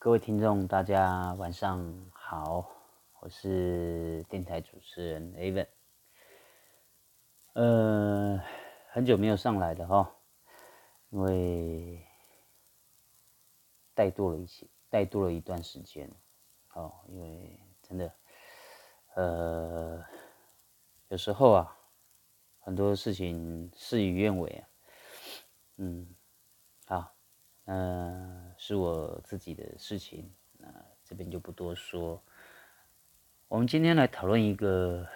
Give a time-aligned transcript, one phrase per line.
[0.00, 2.70] 各位听众，大家晚上好，
[3.18, 5.66] 我是电台主持人 Aven。
[7.54, 8.40] 呃，
[8.92, 10.14] 很久没有上来了哈，
[11.10, 12.06] 因为
[13.96, 16.08] 怠惰了一些，怠惰了一段时间。
[16.74, 18.14] 哦，因为真的，
[19.16, 20.04] 呃，
[21.08, 21.76] 有时候啊，
[22.60, 24.68] 很多事情事与愿违啊。
[25.78, 26.14] 嗯，
[26.86, 27.12] 好。
[27.64, 30.66] 嗯，是我自己的事情，那
[31.04, 32.20] 这边就不多说。
[33.46, 35.06] 我们今天来讨论一个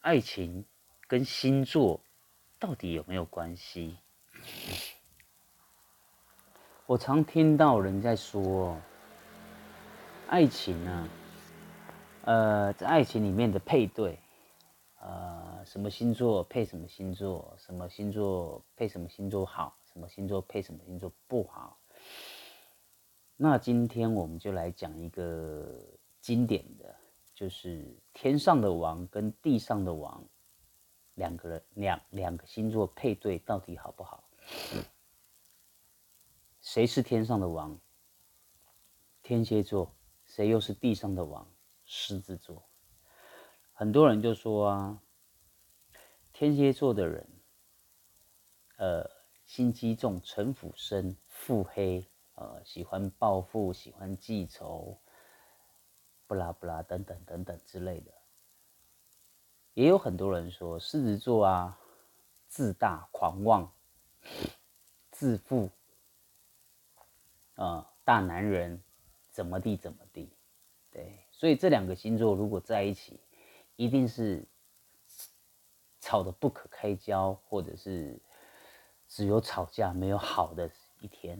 [0.00, 0.64] 爱情
[1.06, 2.00] 跟星座
[2.58, 3.98] 到底有没有关系？
[6.86, 8.76] 我常听到人在说，
[10.26, 11.08] 爱情啊，
[12.22, 14.18] 呃，在爱情里面的配对，
[15.00, 19.76] 呃，什么星座配什么星座，什么星座配什么星座好。
[19.92, 21.78] 什么星座配什么星座不好？
[23.36, 25.82] 那今天我们就来讲一个
[26.20, 26.94] 经典的，
[27.34, 30.24] 就是天上的王跟地上的王
[31.14, 34.22] 两个人两两个星座配对到底好不好？
[36.60, 37.78] 谁是天上的王？
[39.22, 39.92] 天蝎座，
[40.24, 41.46] 谁又是地上的王？
[41.84, 42.62] 狮子座。
[43.72, 45.02] 很多人就说啊，
[46.32, 47.28] 天蝎座的人，
[48.76, 49.10] 呃。
[49.46, 54.98] 心机重，城府深，腹黑，呃，喜欢报复，喜欢记仇，
[56.26, 58.12] 不啦不啦，等等等等之类的。
[59.74, 61.78] 也有很多人说狮子座啊，
[62.48, 63.72] 自大、狂妄、
[65.10, 65.70] 自负，
[67.56, 68.82] 啊，大男人，
[69.30, 70.28] 怎么地怎么地，
[70.90, 71.18] 对。
[71.32, 73.20] 所以这两个星座如果在一起，
[73.76, 74.44] 一定是
[76.00, 78.20] 吵得不可开交，或者是。
[79.06, 81.38] 只有吵架，没有好的一天。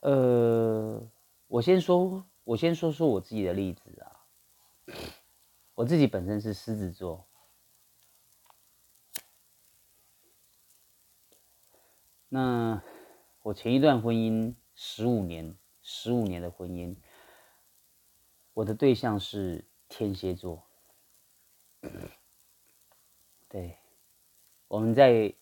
[0.00, 1.10] 呃，
[1.46, 4.26] 我先说，我先说说我自己的例子啊。
[5.74, 7.26] 我自己本身是狮子座，
[12.28, 12.82] 那
[13.42, 16.96] 我前一段婚姻十五年，十五年的婚姻，
[18.52, 20.66] 我的对象是天蝎座，
[23.48, 23.78] 对。
[24.68, 25.34] 我们在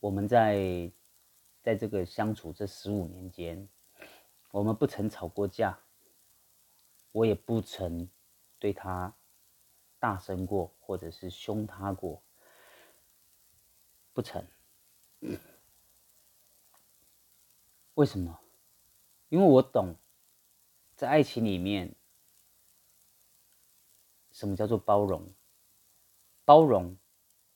[0.00, 0.90] 我们在
[1.68, 3.68] 在这个相处这十五年间，
[4.52, 5.78] 我们不曾吵过架，
[7.12, 8.08] 我也不曾
[8.58, 9.14] 对他
[9.98, 12.22] 大声过，或者是凶他过，
[14.14, 14.42] 不曾。
[17.92, 18.40] 为什么？
[19.28, 19.94] 因为我懂，
[20.96, 21.94] 在爱情里面，
[24.32, 25.30] 什么叫做包容？
[26.46, 26.96] 包容。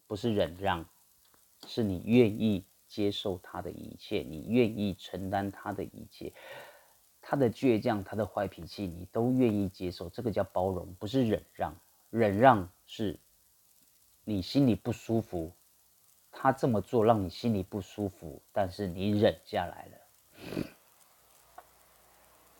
[0.06, 0.86] 不是忍让，
[1.66, 6.30] 是你愿意接受他的一切，你愿意承担他的一切，
[7.22, 11.74] 他的倔强，他的坏脾气，你都愿意接受，这个叫包容，不是忍让。
[12.10, 13.18] 忍让是
[14.24, 15.50] 你心里不舒服，
[16.30, 19.96] 他这么做让你心里不舒服，但是你忍下来了，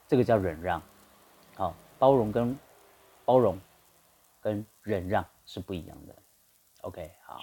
[0.09, 0.83] 这个叫忍让。
[1.55, 2.59] 好，包容跟
[3.27, 3.61] 包容
[4.41, 6.17] 跟忍让是不一样的。
[6.81, 7.39] OK，好。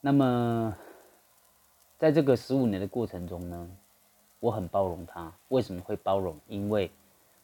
[0.00, 0.74] 那么，
[2.00, 3.76] 在这个十五年的过程中呢，
[4.38, 5.30] 我很包容他。
[5.48, 6.34] 为什么会包容？
[6.48, 6.90] 因为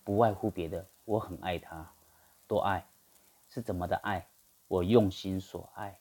[0.02, 1.92] 不外乎别的，我很爱他，
[2.48, 2.82] 多爱，
[3.50, 4.26] 是怎么的爱？
[4.66, 5.98] 我用心所爱，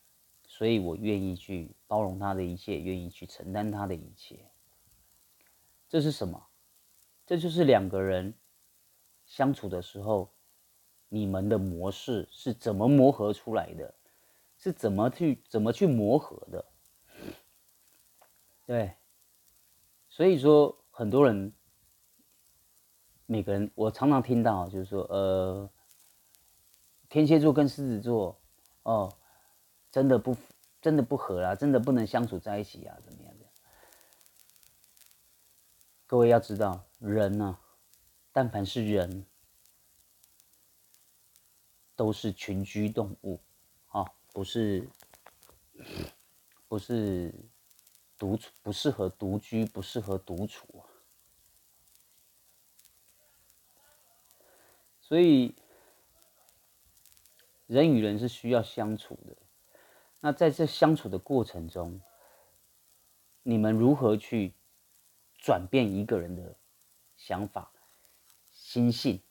[0.48, 4.40] 所以我愿意去包容他的一切，愿意去承担他的一切。
[5.90, 6.42] 这是什么？
[7.26, 8.34] 这就是两个人
[9.26, 10.30] 相处的时候，
[11.10, 13.94] 你们的模式是怎么磨合出来的？
[14.58, 16.64] 是怎么去怎么去磨合的？
[18.66, 18.96] 对，
[20.10, 21.54] 所以说很多人，
[23.26, 25.70] 每个人我常常听到就是说，呃，
[27.10, 28.42] 天蝎座跟狮子座，
[28.84, 29.16] 哦，
[29.92, 30.36] 真的不
[30.82, 33.46] 真的不合啦，真的不能相处在一起啊，怎么样的？
[36.08, 37.60] 各位要知道，人呢，
[38.32, 39.26] 但凡是人，
[41.96, 43.42] 都是群居动物。
[43.92, 44.90] 哦不是，
[46.68, 47.34] 不是
[48.18, 50.84] 独处，不适合独居，不适合独处
[55.02, 55.56] 所以，
[57.68, 59.36] 人与人是需要相处的。
[60.20, 62.02] 那在这相处的过程中，
[63.44, 64.56] 你们如何去
[65.38, 66.56] 转变一个人的
[67.16, 67.72] 想法、
[68.52, 69.22] 心性？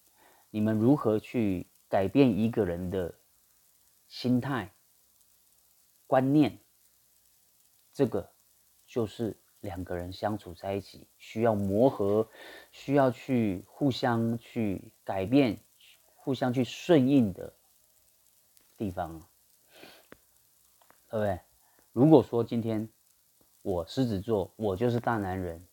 [0.51, 3.19] 你们如何去改变一个人的
[4.07, 4.73] 心态？
[6.07, 6.61] 观念，
[7.93, 8.34] 这个
[8.95, 12.29] 就是两个人相处在一起，需要磨合，
[12.71, 15.59] 需要去互相去改变，
[16.15, 17.53] 互相去顺应的
[18.77, 19.21] 地方，
[21.11, 21.41] 对不对？
[21.91, 22.89] 如果说今天
[23.63, 25.67] 我狮子座，我就是大男人，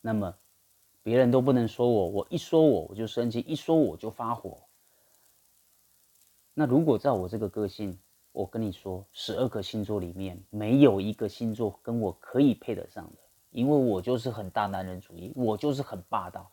[0.00, 0.34] 那么
[1.02, 4.66] 别人都不能说我，我一说我我就生气，一说我就发火。
[6.54, 7.98] 那如果照我这个个性，
[8.36, 13.18] 我跟你说，十二个星座里面没有一个星座跟我可以配得上的，
[13.48, 16.50] 因为我就是很大男人主义，我就是很霸道，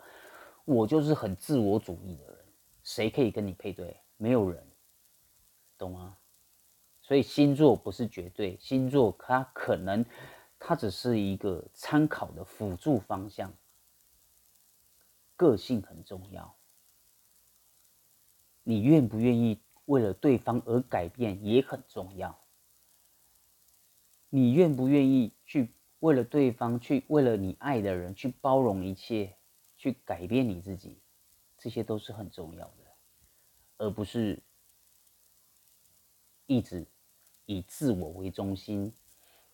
[0.64, 2.38] 我就是很自我主义的人，
[2.84, 4.00] 谁可以跟你配对？
[4.16, 4.66] 没有人，
[5.78, 6.18] 懂吗？
[7.02, 10.06] 所以星座不是绝对，星座它可能，
[10.58, 13.54] 它只是一个参考的辅助方向，
[15.36, 16.56] 个性很重要，
[18.64, 19.60] 你愿不愿意？
[19.86, 22.40] 为了对方而改变也很重要。
[24.30, 29.38] 你愿不愿意去为了对方，去为了你爱的人，去包容一切，
[29.78, 31.02] 去改变你自己，
[31.58, 32.96] 这些都是很重要的，
[33.78, 34.42] 而不是
[36.48, 36.86] 一直
[37.46, 38.92] 以自我为中心。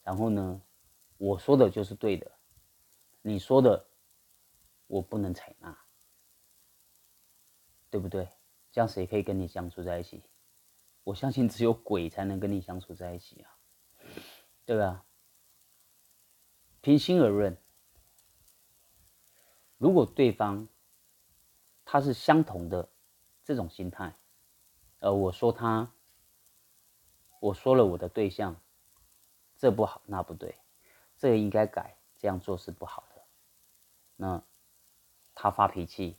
[0.02, 0.62] 然后呢，
[1.18, 2.32] 我说的就是对的，
[3.22, 3.86] 你说的
[4.88, 5.78] 我不能采纳，
[7.90, 8.28] 对不对？
[8.72, 10.22] 这样谁可以跟你相处在一起？
[11.04, 13.58] 我相信只有鬼才能跟你相处在一起啊，
[14.66, 15.04] 对吧？
[16.82, 17.58] 平心而论，
[19.78, 20.68] 如果对方
[21.84, 22.88] 他是相同的
[23.44, 24.14] 这种心态，
[25.00, 25.92] 呃，我说他，
[27.40, 28.56] 我说了我的对象，
[29.58, 30.56] 这不好那不对，
[31.18, 33.24] 这应该改，这样做是不好的。
[34.16, 34.44] 那
[35.34, 36.18] 他发脾气，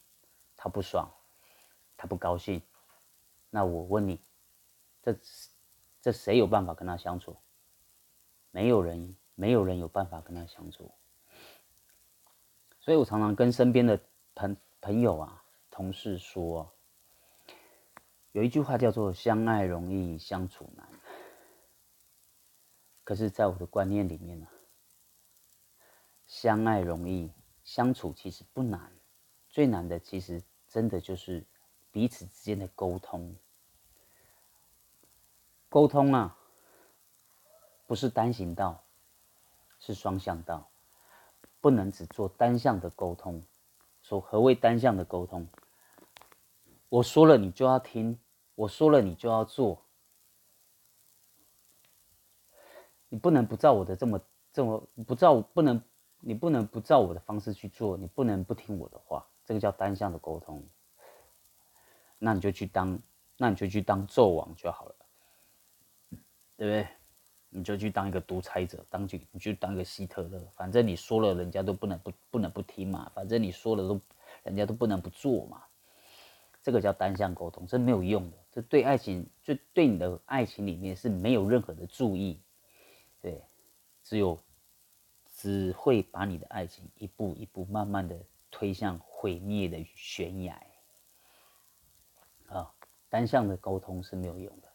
[0.57, 1.09] 他不爽。
[2.01, 2.63] 他不高兴，
[3.51, 4.19] 那我问你，
[5.03, 5.15] 这
[6.01, 7.37] 这谁有办法跟他相处？
[8.51, 10.91] 没有人，没有人有办法跟他相处。
[12.81, 14.01] 所以我常常跟身边的
[14.35, 16.73] 朋朋友啊、同事说，
[18.33, 20.89] 有一句话叫做“相爱容易相处难”。
[23.05, 24.47] 可是，在我的观念里面呢，
[26.27, 27.31] 相爱容易
[27.63, 28.91] 相处其实不难，
[29.51, 31.45] 最难的其实真的就是。
[31.93, 33.35] 彼此之间的沟通，
[35.69, 36.37] 沟通啊，
[37.87, 38.85] 不是单行道，
[39.81, 40.71] 是双向道，
[41.61, 43.45] 不能只做单向的沟通。
[44.03, 45.49] 说何谓单向的沟通？
[46.89, 48.19] 我说了你就要听，
[48.55, 49.85] 我说了你就要做，
[53.09, 54.21] 你不能不照我的这么
[54.53, 55.83] 这么不照不能
[56.21, 60.65] 你不能不照我的方式去做，你不能不听我的话，这个叫单向的沟通。
[62.21, 62.97] 那你就去当，
[63.37, 64.95] 那你就去当纣王就好了，
[66.57, 66.87] 对不对？
[67.53, 74.01] 你就去当一个独裁者，当去你就当一个希特勒，反正你说了，人家都不能不不能不听嘛，反正你说了都，
[74.45, 75.61] 人家都不能不做嘛。
[76.63, 82.39] 这个叫单向沟通，这没有用的，这对爱情就对你的爱情里面是没有任何的注意，
[83.21, 83.43] 对，
[84.05, 84.39] 只有
[85.35, 88.17] 只会把你的爱情一步一步慢慢的
[88.51, 90.63] 推向毁灭的悬崖。
[93.11, 94.73] 单向的沟通是没有用的，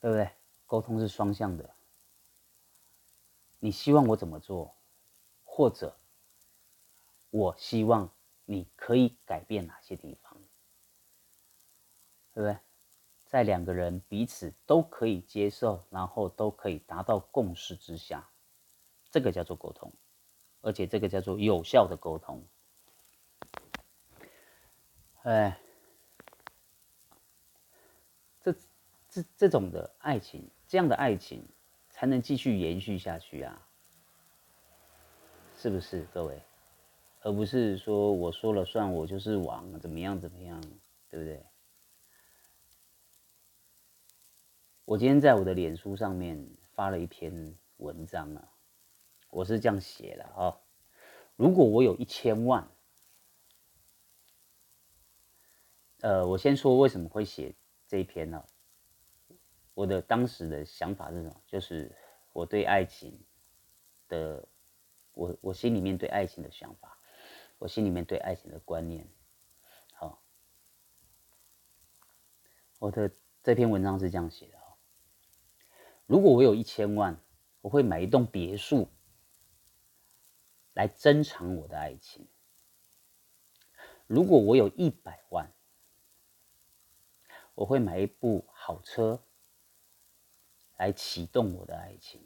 [0.00, 0.30] 对不对？
[0.64, 1.68] 沟通是双向的。
[3.58, 4.74] 你希望我怎么做，
[5.44, 5.94] 或者
[7.30, 8.08] 我希望
[8.44, 10.32] 你可以改变哪些地方，
[12.32, 12.56] 对不对？
[13.26, 18.30] 在两个人彼此都可以接受，然后都可以达到共识之下，
[19.10, 19.92] 这个叫做沟通，
[20.60, 22.44] 而且这个叫做有效的沟通。
[25.22, 25.60] 哎。
[29.10, 31.44] 这这种的爱情，这样的爱情
[31.90, 33.66] 才能继续延续下去啊，
[35.58, 36.40] 是不是各位？
[37.22, 40.58] 而不是说我说了算，我就是王，怎么样怎么样，
[41.10, 41.44] 对不对？
[44.86, 48.48] 我今天在我的脸书上面发了一篇文章啊，
[49.28, 50.56] 我是这样写的啊，
[51.36, 52.66] 如果我有一千万，
[56.00, 57.54] 呃，我先说为什么会写
[57.86, 58.44] 这一篇呢？
[59.80, 61.42] 我的当时的想法是什么？
[61.46, 61.90] 就是
[62.34, 63.18] 我对爱情
[64.08, 64.46] 的，
[65.12, 66.98] 我我心里面对爱情的想法，
[67.56, 69.08] 我心里面对爱情的观念。
[69.94, 70.22] 好，
[72.78, 73.10] 我的
[73.42, 74.76] 这篇文章是这样写的哦。
[76.04, 77.18] 如果我有一千万，
[77.62, 78.86] 我会买一栋别墅
[80.74, 82.28] 来珍藏我的爱情。
[84.06, 85.50] 如果我有一百万，
[87.54, 89.22] 我会买一部好车。
[90.80, 92.18] 来启动我的爱情，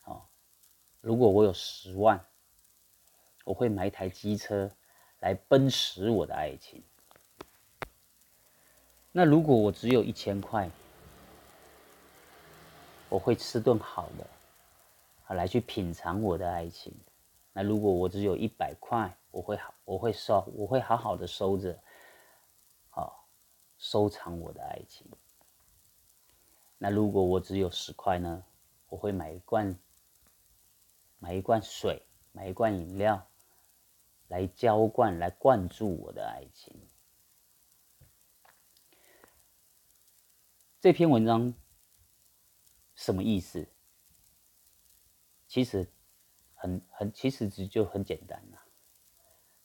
[0.00, 0.28] 好，
[1.00, 2.26] 如果我有十万，
[3.44, 4.68] 我会买一台机车
[5.20, 6.82] 来奔驰我的爱情。
[9.12, 10.68] 那如果我只有一千块，
[13.08, 14.26] 我会吃顿好的，
[15.26, 16.92] 啊，来去品尝我的爱情。
[17.52, 21.78] 那如果我只有一百块，我会好，我会收，我会好好的收着，
[22.88, 23.28] 好
[23.78, 25.06] 收藏我的爱情。
[26.82, 28.42] 那如果我只有十块呢？
[28.88, 29.78] 我会买一罐，
[31.18, 33.28] 买一罐水，买一罐饮料，
[34.28, 36.74] 来浇灌，来灌注我的爱情。
[40.80, 41.52] 这篇文章
[42.94, 43.68] 什么意思？
[45.46, 45.86] 其实
[46.54, 48.42] 很很，其实只就很简单。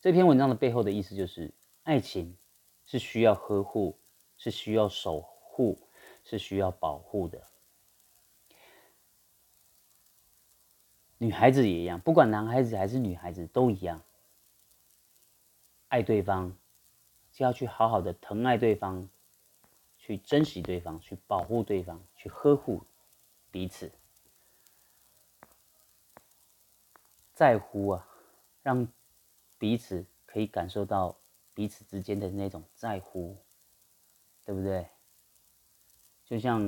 [0.01, 1.53] 这篇文章的背后的意思就是，
[1.83, 2.37] 爱情
[2.83, 3.97] 是需要呵护，
[4.35, 5.79] 是需要守护，
[6.25, 7.41] 是需要保护的。
[11.17, 14.01] 女孩子也一样，不管男孩子还是女孩子都一样，
[15.87, 16.57] 爱对方
[17.31, 19.07] 就要去好好的疼爱对方。
[19.97, 22.83] 去珍惜对方，去保护对方，去呵护
[23.49, 23.91] 彼此，
[27.33, 28.07] 在乎啊，
[28.61, 28.87] 让
[29.57, 31.17] 彼此可以感受到
[31.55, 33.35] 彼此之间的那种在乎，
[34.45, 34.87] 对不对？
[36.25, 36.61] 就像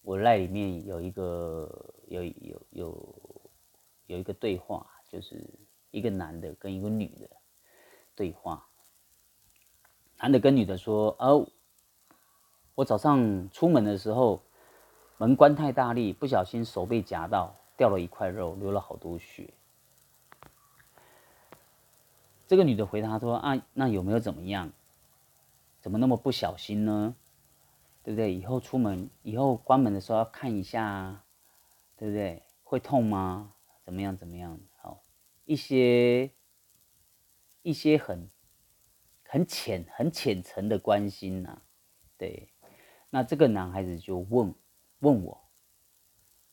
[0.00, 3.14] 我赖里面有一个有有有
[4.06, 5.46] 有一个对话，就是
[5.90, 7.28] 一个男的跟一个女的
[8.14, 8.66] 对话。
[10.18, 11.46] 男的跟女的说：“哦，
[12.74, 14.42] 我早上出门的时候，
[15.18, 19.52] 门关太大力，不小心手被夹到，掉了一块肉，流了好多血。”
[22.48, 24.72] 这个女的回答说：“啊，那有没有怎么样？
[25.80, 27.16] 怎么那么不小心呢？
[28.02, 28.34] 对不对？
[28.34, 31.24] 以后出门，以后关门的时候要看一下啊，
[31.96, 32.42] 对不对？
[32.62, 33.54] 会痛吗？
[33.82, 34.16] 怎么样？
[34.16, 34.60] 怎么样？
[34.76, 35.02] 好，
[35.44, 36.30] 一些
[37.62, 38.28] 一些很。”
[39.32, 41.62] 很浅、很浅层的关心呐，
[42.18, 42.48] 对。
[43.10, 44.52] 那这个男孩子就问
[44.98, 45.40] 问我，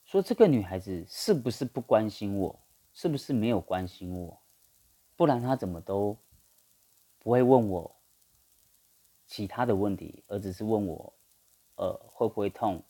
[0.05, 2.59] 说这个女孩子是不是不关心我？
[2.93, 4.39] 是不是没有关心我？
[5.15, 6.15] 不然她怎么都
[7.17, 7.95] 不会问我
[9.27, 11.13] 其他的问题，而只是问我，
[11.75, 12.81] 呃，会不会痛？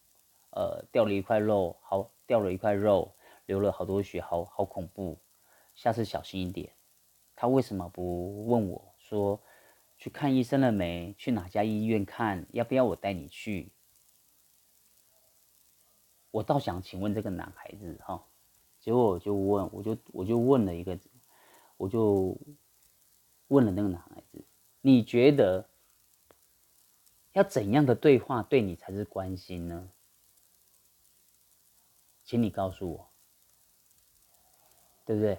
[0.52, 3.14] 呃，掉了一块肉，好，掉了一块肉，
[3.48, 5.20] 流了好多血，好好恐怖，
[5.76, 6.72] 下次小心一点。
[7.36, 9.42] 他为什么不问我说？
[10.00, 11.16] 去看医生了没？
[11.18, 12.46] 去哪家医院看？
[12.52, 13.72] 要不要我带你去？
[16.30, 18.24] 我倒想请问这个男孩子哈，
[18.80, 21.00] 结果我就问，我就我就问了一个，
[21.78, 22.38] 我就
[23.48, 24.46] 问了那个男孩子，
[24.82, 25.68] 你觉得
[27.38, 29.90] 要怎样的对话对你才是关心呢？
[32.26, 33.10] 请你告诉我，
[35.06, 35.38] 对不对？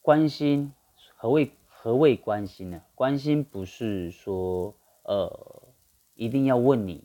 [0.00, 0.72] 关心
[1.14, 1.52] 何谓？
[1.68, 2.82] 何谓关心呢？
[2.96, 4.74] 关心不是说，
[5.04, 5.68] 呃，
[6.14, 7.04] 一定要问你，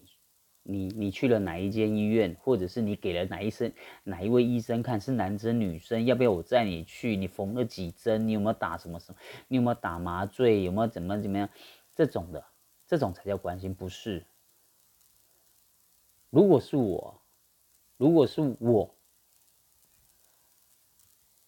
[0.63, 3.71] 你你去了哪一间医院，或者是你给了哪一生
[4.03, 7.15] 哪一位医生看，是男生女生，要不要我载你去？
[7.15, 8.27] 你缝了几针？
[8.27, 9.19] 你有没有打什么什么？
[9.47, 10.63] 你有没有打麻醉？
[10.63, 11.47] 有没有怎么怎么样？
[11.95, 12.43] 这种的，
[12.87, 14.25] 这种才叫关心，不是。
[16.31, 17.21] 如果是我，
[17.97, 18.95] 如果是我，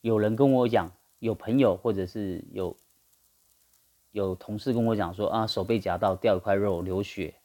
[0.02, 2.78] 有人跟我讲，有朋友或者是有。
[4.12, 7.36] 有同事跟我讲说啊，手被夹到，掉一块肉，流血。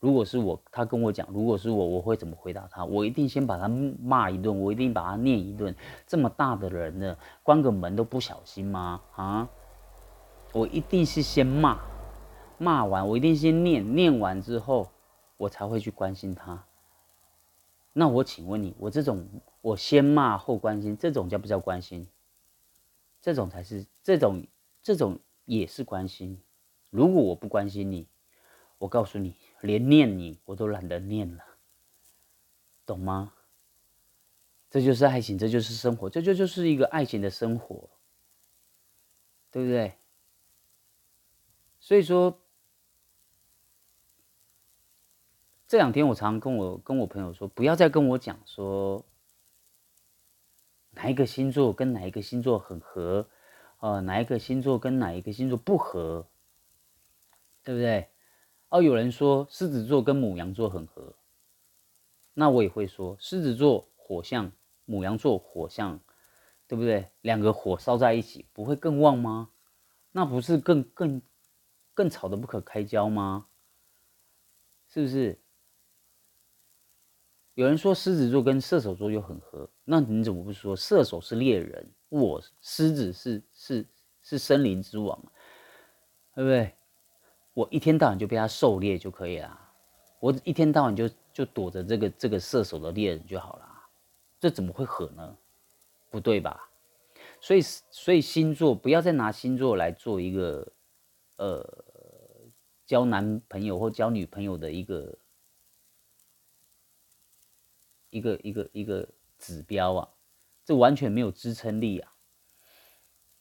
[0.00, 2.84] 如果是我，他跟我讲，如果是我，我会怎么回答他？
[2.84, 5.74] 我一定先把他骂一顿，我一定把他念一顿。
[6.06, 9.00] 这么大的人了，关个门都不小心吗？
[9.16, 9.48] 啊！
[10.52, 11.80] 我一定是先骂，
[12.60, 14.92] 骂完我一定先念，念完之后
[15.36, 16.64] 我才会去关心他。
[17.92, 19.26] 那我请问你，我这种
[19.60, 22.06] 我先骂后关心，这种叫不叫关心？
[23.20, 24.46] 这种才是这种
[24.82, 25.18] 这种。
[25.46, 26.40] 也是关心。
[26.90, 28.06] 如果我不关心你，
[28.78, 31.42] 我告诉你，连念你我都懒得念了，
[32.86, 33.32] 懂吗？
[34.70, 37.90] 这就是爱情，这就是生活，这就就是一个爱情的生活，
[39.50, 39.94] 对不对？
[41.80, 42.38] 所以说，
[45.70, 49.06] 这两天我常跟我跟我朋友说，不要再跟我讲说
[50.90, 53.28] 哪一个星座跟哪一个星座很合。
[53.78, 56.26] 呃，哪一个星座跟哪一个星座不合，
[57.62, 58.08] 对不对？
[58.68, 61.14] 哦，有人说狮子座跟母羊座很合，
[62.34, 64.50] 那我也会说狮子座火象，
[64.86, 66.00] 母羊座火象，
[66.66, 67.12] 对不对？
[67.20, 69.50] 两个火烧在一起，不会更旺吗？
[70.10, 71.22] 那不是更更
[71.94, 73.46] 更吵得不可开交吗？
[74.88, 75.39] 是不是？
[77.60, 83.86] 有人说狮子座跟射手座又很合，那你怎么不说射手是猎人，我狮子是是
[84.22, 85.22] 是森林之王，
[86.34, 86.72] 对不对？
[87.52, 89.60] 我一天到晚就被他狩猎就可以了，
[90.20, 93.68] 我一天到晚就就躲着这个这个射手的猎人就好了，
[94.40, 95.36] 这怎么会合呢？
[96.08, 96.66] 不对吧？
[97.42, 100.66] 所以所以星座不要再拿星座来做一个
[101.36, 101.62] 呃
[102.86, 105.14] 交男朋友或交女朋友的一个。
[108.10, 110.08] 一个一个一个指标啊，
[110.64, 112.12] 这完全没有支撑力啊！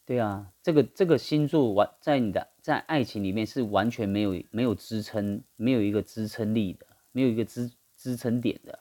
[0.06, 8.80] 对啊，这个这个星座完在你的在爱情里面是完全没有没有支撑，没有一个支撑力的，没有一个支支撑点的，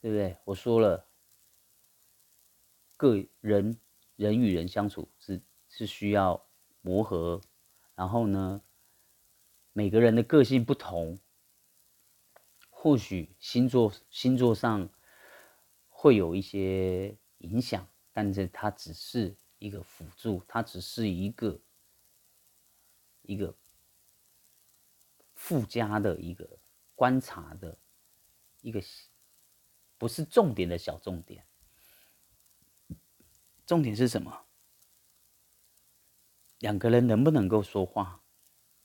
[0.00, 0.36] 对不对？
[0.44, 1.06] 我说了，
[2.96, 3.78] 个人
[4.16, 6.46] 人与人相处是是需要
[6.82, 7.40] 磨合，
[7.94, 8.60] 然后呢，
[9.72, 11.18] 每个人的个性不同。
[12.86, 14.88] 或许星座星座上
[15.88, 21.60] 会有一些影响，但是它只是一个辅助，它只是一个
[23.22, 23.52] 一个
[25.34, 26.48] 附加的一个
[26.94, 27.76] 观察的
[28.60, 28.80] 一个
[29.98, 31.44] 不是重点的小重点。
[33.66, 34.46] 重点是什么？
[36.60, 38.22] 两个人能不能够说话？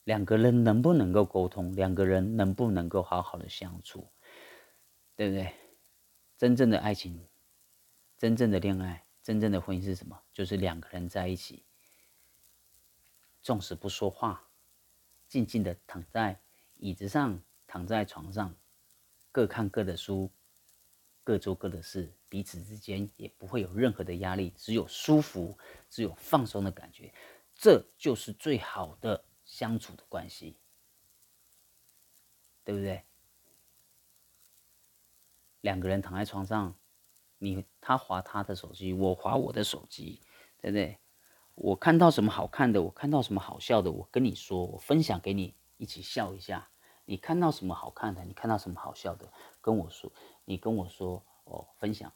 [0.03, 1.75] 两个人能不能够沟通？
[1.75, 4.11] 两个人能不能够好好的相处？
[5.15, 5.53] 对不对？
[6.37, 7.27] 真正的爱情，
[8.17, 10.19] 真正的恋爱，真正的婚姻是什么？
[10.33, 11.63] 就是两个人在一起，
[13.43, 14.47] 纵使不说话，
[15.27, 16.41] 静静的躺在
[16.77, 18.55] 椅子上，躺在床上，
[19.31, 20.31] 各看各的书，
[21.23, 25.55] 各做各的事，彼此之间也不会有任何的压力，只有舒服，
[25.91, 27.13] 只有放松的感觉，
[27.53, 29.23] 这就是最好的。
[29.51, 30.57] 相处的关系，
[32.63, 33.03] 对不对？
[35.59, 36.73] 两个人躺在床上，
[37.37, 40.21] 你他划他的手机，我划我的手机，
[40.57, 40.97] 对不对？
[41.55, 46.69] 我看到什么好看的，我看到什么好笑的，我跟你说，我分享给你，一起笑一下。
[47.03, 50.09] 你看到什么好看的，你看到什么好笑的，跟我说，
[50.45, 52.13] 你跟我说，哦，分享，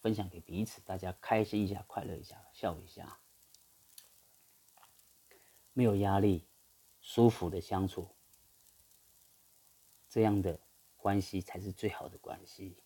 [0.00, 3.20] 分享给彼此，大家开心一下，快乐一下，笑一下，
[5.72, 6.48] 没有压力。
[7.02, 8.08] 舒服的相处，
[10.08, 10.58] 这样的
[10.96, 12.76] 关系才是最好的关系，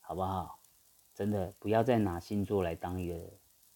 [0.00, 0.60] 好不好？
[1.14, 3.32] 真的不要再拿星座来当一个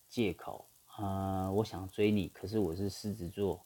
[0.07, 1.51] 借口啊！
[1.51, 3.65] 我想追你，可是我是狮子座，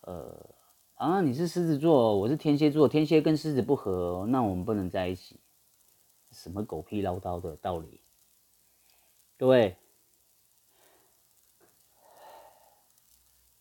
[0.00, 0.54] 呃，
[0.94, 5.40] 啊，你是狮子座，我是天蝎座，天蝎跟狮子不合，那我们不能在一起。
[6.32, 8.02] 什么狗屁唠叨的道理？
[9.36, 9.78] 各位，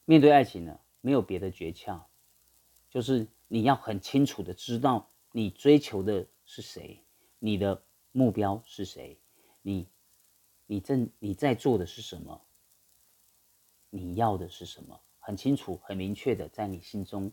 [0.06, 0.80] 面对爱情呢？
[1.08, 2.04] 没有别的诀窍，
[2.90, 7.02] 就是你要很清楚的知道你追求的是谁，
[7.40, 9.18] 你的目标是谁，
[9.62, 9.88] 你
[10.66, 12.46] 你正你在做的是什么，
[13.90, 17.32] 你要的是什么，很清楚、很明确的在你心中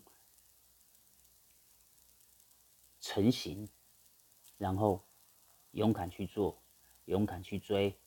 [3.01, 3.69] 成型，
[4.57, 5.05] 然后
[5.73, 6.63] 勇敢去做，
[7.07, 7.99] 勇敢去追，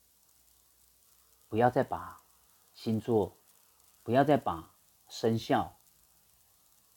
[1.50, 2.24] 不要再把
[2.74, 3.38] 星座，
[4.02, 4.77] 不要再把。
[5.08, 5.78] 生肖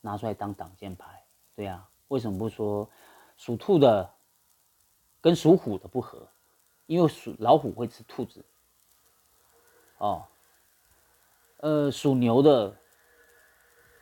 [0.01, 1.23] 拿出来当挡箭牌，
[1.55, 1.87] 对呀？
[2.07, 2.89] 为什么不说
[3.37, 4.13] 属兔的
[5.21, 6.27] 跟属虎的不合？
[6.87, 8.43] 因为属老虎会吃兔子。
[9.97, 10.27] 哦，
[11.57, 12.77] 呃，属牛的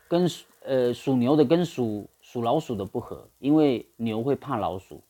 [0.08, 0.28] 跟
[0.62, 5.04] 呃属牛的跟属属老鼠的不合，因为牛会怕老鼠。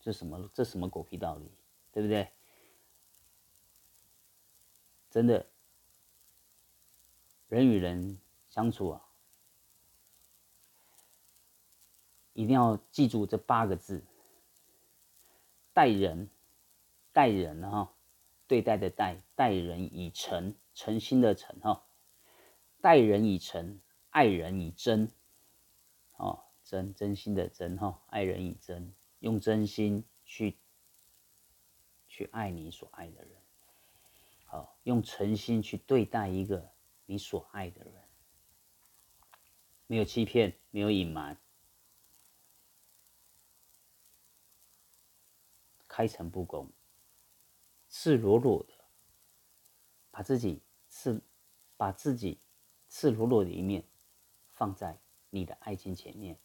[0.00, 0.48] 这什么？
[0.52, 1.50] 这什么狗屁道理？
[1.92, 2.28] 对不对？
[5.10, 5.46] 真的。
[7.52, 9.04] 人与人相处啊，
[12.32, 14.02] 一定要记住这八个字：
[15.74, 16.30] 待人，
[17.12, 17.92] 待人哈，
[18.46, 21.84] 对待的待，待人以诚，诚心的诚哈，
[22.80, 25.12] 待人以诚，爱人以真，
[26.16, 30.56] 哦，真真心的真哈，爱人以真，用真心去
[32.08, 33.36] 去爱你所爱的人，
[34.46, 36.72] 好，用诚心去对待一个。
[37.06, 38.08] 你所爱的人，
[39.86, 41.38] 没有欺骗，没有隐瞒，
[45.86, 46.70] 开诚布公，
[47.88, 48.72] 赤裸裸的
[50.10, 51.20] 把自己赤，
[51.76, 52.40] 把自己
[52.88, 53.84] 赤裸裸的一面
[54.54, 54.98] 放在
[55.30, 56.38] 你的爱情前面，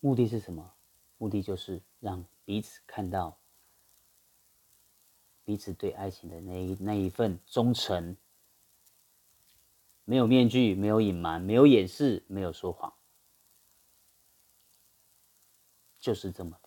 [0.00, 0.74] 目的是什么？
[1.18, 3.38] 目的就是让彼此看到。
[5.44, 8.16] 彼此对爱情的那一那一份忠诚，
[10.04, 12.94] 没有面具，没有隐瞒，没有掩饰，没有说谎，
[15.98, 16.58] 就是这么。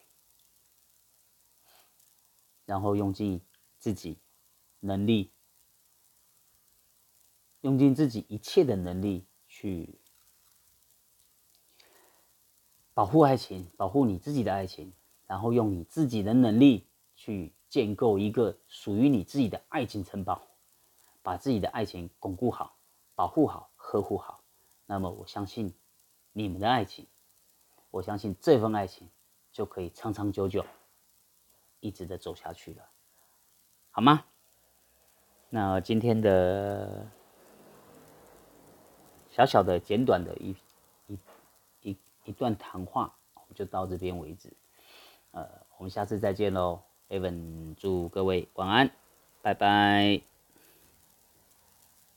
[2.65, 3.41] 然后用尽
[3.79, 4.19] 自己
[4.81, 5.31] 能力，
[7.61, 9.99] 用尽自己一切的能力去
[12.93, 14.93] 保护爱情，保护你自己的爱情，
[15.25, 16.85] 然后用你自己的能力
[17.15, 20.41] 去建构一个属于你自己的爱情城堡，
[21.21, 22.75] 把自己的爱情巩固好、
[23.15, 24.41] 保护好、呵护好。
[24.85, 25.73] 那么，我相信
[26.33, 27.05] 你们的爱情，
[27.91, 29.09] 我相信这份爱情
[29.51, 30.65] 就可以长长久久。
[31.79, 32.89] 一直的走下去了，
[33.91, 34.25] 好吗？
[35.47, 37.07] 那今天的
[39.29, 40.55] 小小的简短的一
[41.05, 41.19] 一
[41.81, 44.51] 一一段谈话，我们就到这边为止。
[45.31, 48.91] 呃，我们下次再见喽，Evan，祝各位晚安，
[49.41, 50.21] 拜拜。